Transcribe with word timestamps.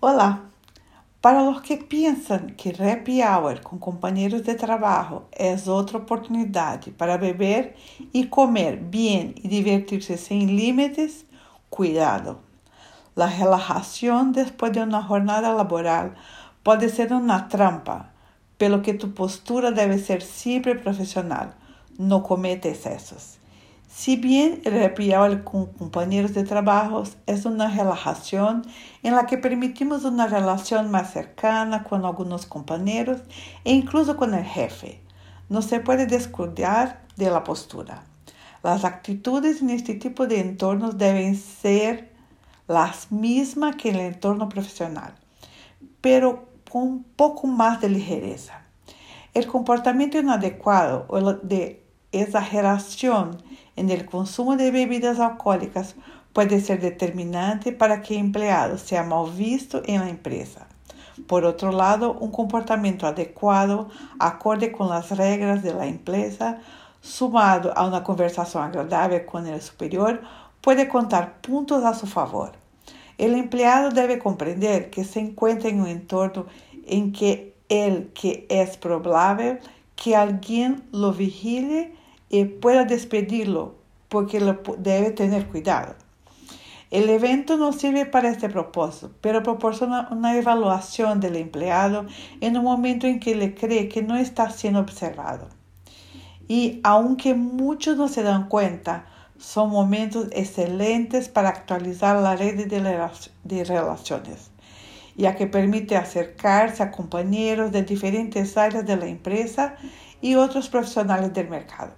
Olá! 0.00 0.42
Para 1.20 1.42
los 1.42 1.60
que 1.62 1.76
piensan 1.76 2.54
que 2.54 2.70
happy 2.70 3.20
hour 3.20 3.60
con 3.62 3.80
compañeros 3.80 4.44
de 4.44 4.54
trabajo 4.54 5.26
es 5.32 5.66
otra 5.66 5.98
oportunidad 5.98 6.80
para 6.96 7.16
beber 7.16 7.74
y 8.12 8.28
comer 8.28 8.78
bien 8.78 9.34
y 9.34 9.48
divertirse 9.48 10.16
sin 10.16 10.54
límites, 10.54 11.26
cuidado. 11.68 12.38
La 13.16 13.26
relajación 13.26 14.30
después 14.30 14.72
de 14.72 14.84
una 14.84 15.02
jornada 15.02 15.52
laboral 15.52 16.14
puede 16.62 16.90
ser 16.90 17.12
una 17.12 17.48
trampa, 17.48 18.12
pelo 18.56 18.82
que 18.82 18.94
tu 18.94 19.14
postura 19.14 19.72
debe 19.72 19.98
ser 19.98 20.22
siempre 20.22 20.76
profesional. 20.76 21.56
No 21.98 22.22
comete 22.22 22.70
excesos. 22.70 23.38
Si 23.88 24.16
bien 24.16 24.60
el 24.64 24.82
happy 24.82 25.12
con 25.44 25.66
compañeros 25.72 26.34
de 26.34 26.44
trabajo 26.44 27.04
es 27.24 27.46
una 27.46 27.74
relajación 27.74 28.66
en 29.02 29.14
la 29.14 29.24
que 29.24 29.38
permitimos 29.38 30.04
una 30.04 30.26
relación 30.26 30.90
más 30.90 31.14
cercana 31.14 31.84
con 31.84 32.04
algunos 32.04 32.44
compañeros 32.44 33.22
e 33.64 33.72
incluso 33.72 34.18
con 34.18 34.34
el 34.34 34.44
jefe, 34.44 35.00
no 35.48 35.62
se 35.62 35.80
puede 35.80 36.04
descuidar 36.04 37.00
de 37.16 37.30
la 37.30 37.44
postura. 37.44 38.04
Las 38.62 38.84
actitudes 38.84 39.62
en 39.62 39.70
este 39.70 39.94
tipo 39.94 40.26
de 40.26 40.40
entornos 40.40 40.98
deben 40.98 41.34
ser 41.34 42.12
las 42.66 43.10
mismas 43.10 43.76
que 43.76 43.88
en 43.88 43.96
el 43.96 44.12
entorno 44.12 44.50
profesional, 44.50 45.14
pero 46.02 46.50
con 46.70 46.82
un 46.82 47.04
poco 47.04 47.46
más 47.46 47.80
de 47.80 47.88
ligereza. 47.88 48.60
El 49.32 49.46
comportamiento 49.46 50.18
inadecuado 50.18 51.06
o 51.08 51.32
de 51.32 51.87
exageración 52.12 53.42
en 53.76 53.90
el 53.90 54.06
consumo 54.06 54.56
de 54.56 54.70
bebidas 54.70 55.20
alcohólicas 55.20 55.94
puede 56.32 56.60
ser 56.60 56.80
determinante 56.80 57.72
para 57.72 58.02
que 58.02 58.14
el 58.14 58.20
empleado 58.20 58.78
sea 58.78 59.02
mal 59.02 59.30
visto 59.30 59.82
en 59.86 60.00
la 60.00 60.08
empresa. 60.08 60.66
Por 61.26 61.44
otro 61.44 61.72
lado, 61.72 62.12
un 62.12 62.30
comportamiento 62.30 63.06
adecuado, 63.06 63.88
acorde 64.18 64.70
con 64.70 64.88
las 64.88 65.10
reglas 65.10 65.62
de 65.62 65.74
la 65.74 65.86
empresa, 65.86 66.58
sumado 67.00 67.76
a 67.76 67.86
una 67.86 68.04
conversación 68.04 68.62
agradable 68.62 69.26
con 69.26 69.46
el 69.46 69.60
superior, 69.60 70.22
puede 70.60 70.88
contar 70.88 71.40
puntos 71.40 71.84
a 71.84 71.94
su 71.94 72.06
favor. 72.06 72.52
El 73.16 73.34
empleado 73.34 73.90
debe 73.90 74.18
comprender 74.18 74.90
que 74.90 75.04
se 75.04 75.20
encuentra 75.20 75.68
en 75.68 75.80
un 75.80 75.88
entorno 75.88 76.46
en 76.86 77.12
que 77.12 77.54
el 77.68 78.12
que 78.14 78.46
es 78.48 78.76
probable 78.76 79.60
que 80.02 80.14
alguien 80.16 80.84
lo 80.92 81.12
vigile 81.12 81.92
y 82.30 82.44
pueda 82.44 82.84
despedirlo 82.84 83.74
porque 84.08 84.40
lo 84.40 84.60
debe 84.78 85.10
tener 85.10 85.46
cuidado. 85.46 85.94
El 86.90 87.10
evento 87.10 87.58
no 87.58 87.72
sirve 87.72 88.06
para 88.06 88.30
este 88.30 88.48
propósito, 88.48 89.10
pero 89.20 89.42
proporciona 89.42 90.08
una 90.10 90.38
evaluación 90.38 91.20
del 91.20 91.36
empleado 91.36 92.06
en 92.40 92.56
un 92.56 92.64
momento 92.64 93.06
en 93.06 93.20
que 93.20 93.34
le 93.34 93.54
cree 93.54 93.88
que 93.88 94.02
no 94.02 94.16
está 94.16 94.48
siendo 94.50 94.80
observado. 94.80 95.48
Y 96.46 96.80
aunque 96.84 97.34
muchos 97.34 97.98
no 97.98 98.08
se 98.08 98.22
dan 98.22 98.48
cuenta, 98.48 99.04
son 99.38 99.68
momentos 99.68 100.28
excelentes 100.32 101.28
para 101.28 101.50
actualizar 101.50 102.16
la 102.22 102.36
red 102.36 102.66
de 102.66 103.64
relaciones, 103.64 104.50
ya 105.18 105.34
que 105.34 105.48
permite 105.48 105.96
acercarse 105.96 106.82
a 106.82 106.92
compañeros 106.92 107.72
de 107.72 107.82
diferentes 107.82 108.56
áreas 108.56 108.86
de 108.86 108.96
la 108.96 109.06
empresa 109.06 109.74
y 110.20 110.36
otros 110.36 110.68
profesionales 110.68 111.34
del 111.34 111.48
mercado. 111.48 111.92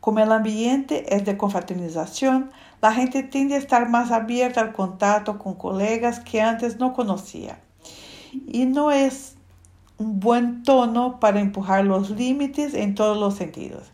Como 0.00 0.18
el 0.18 0.32
ambiente 0.32 1.14
es 1.14 1.24
de 1.24 1.36
confraternización, 1.36 2.50
la 2.80 2.92
gente 2.92 3.22
tiende 3.22 3.54
a 3.54 3.58
estar 3.58 3.88
más 3.88 4.10
abierta 4.10 4.62
al 4.62 4.72
contacto 4.72 5.38
con 5.38 5.54
colegas 5.54 6.20
que 6.20 6.40
antes 6.40 6.78
no 6.78 6.94
conocía. 6.94 7.58
Y 8.32 8.64
no 8.64 8.90
es 8.90 9.36
un 9.98 10.18
buen 10.20 10.62
tono 10.62 11.20
para 11.20 11.40
empujar 11.40 11.84
los 11.84 12.10
límites 12.10 12.74
en 12.74 12.94
todos 12.94 13.16
los 13.16 13.34
sentidos. 13.34 13.93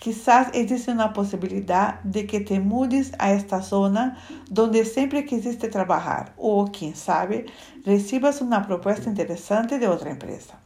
Quizás 0.00 0.48
existe 0.54 0.90
una 0.90 1.12
posibilidad 1.12 2.00
de 2.04 2.26
que 2.26 2.40
te 2.40 2.58
mudes 2.58 3.12
a 3.18 3.32
esta 3.32 3.60
zona 3.60 4.16
donde 4.48 4.86
siempre 4.86 5.26
quisiste 5.26 5.68
trabajar 5.68 6.32
o, 6.38 6.70
quién 6.72 6.96
sabe, 6.96 7.44
recibas 7.84 8.40
una 8.40 8.66
propuesta 8.66 9.10
interesante 9.10 9.78
de 9.78 9.88
otra 9.88 10.10
empresa. 10.10 10.58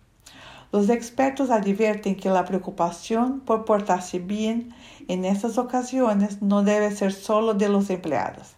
Los 0.70 0.88
expertos 0.88 1.50
advierten 1.50 2.14
que 2.14 2.30
la 2.30 2.44
preocupación 2.44 3.40
por 3.40 3.64
portarse 3.64 4.20
bien 4.20 4.72
en 5.08 5.24
estas 5.24 5.58
ocasiones 5.58 6.40
no 6.40 6.62
debe 6.62 6.94
ser 6.94 7.12
solo 7.12 7.54
de 7.54 7.68
los 7.68 7.90
empleados. 7.90 8.54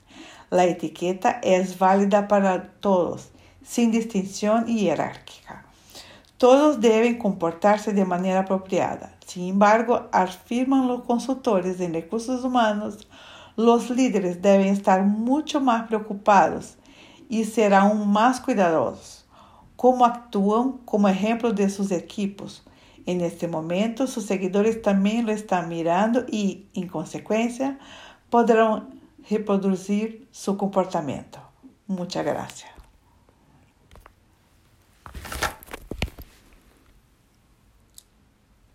La 0.51 0.67
etiqueta 0.67 1.41
es 1.43 1.79
válida 1.79 2.29
para 2.29 2.73
todos, 2.81 3.31
sin 3.65 3.93
distinción 3.93 4.67
jerárquica. 4.67 5.66
Todos 6.39 6.81
deben 6.81 7.19
comportarse 7.19 7.93
de 7.93 8.05
manera 8.05 8.41
apropiada. 8.41 9.15
Sin 9.27 9.49
embargo, 9.49 10.09
afirman 10.13 10.87
los 10.87 11.03
consultores 11.05 11.81
en 11.81 11.95
recursos 11.95 12.45
humanos, 12.45 13.09
los 13.57 13.91
líderes 13.91 14.43
deben 14.43 14.69
estar 14.69 15.03
mucho 15.03 15.61
más 15.61 15.89
preocupados 15.89 16.77
y 17.29 17.45
ser 17.45 17.75
aún 17.75 18.09
más 18.09 18.41
cuidadosos 18.41 19.27
cómo 19.77 20.05
actúan 20.05 20.79
como 20.85 21.09
ejemplo 21.09 21.53
de 21.53 21.71
sus 21.71 21.93
equipos. 21.93 22.65
En 23.05 23.21
este 23.21 23.47
momento, 23.47 24.07
sus 24.07 24.25
seguidores 24.25 24.83
también 24.83 25.27
lo 25.27 25.33
están 25.33 25.69
mirando 25.69 26.25
y, 26.29 26.67
en 26.75 26.89
consecuencia, 26.89 27.79
podrán 28.31 29.01
reproducir 29.31 30.27
su 30.33 30.57
comportamiento. 30.57 31.39
Muchas 31.87 32.25
gracias. 32.25 32.76